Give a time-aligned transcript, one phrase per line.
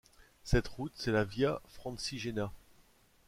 [0.43, 2.51] Cette route, c'est la Via Francigena.